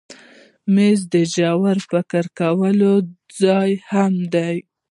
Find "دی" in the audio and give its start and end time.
4.33-4.57